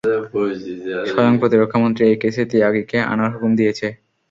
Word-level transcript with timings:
স্বয়ং 1.09 1.33
প্রতিরক্ষা 1.41 1.77
মন্ত্রী 1.83 2.03
এই 2.05 2.17
কেসে 2.17 2.43
তিয়াগিকে 2.45 2.97
আনার 3.11 3.29
হুকুম 3.33 3.51
দিয়েছে। 3.55 3.87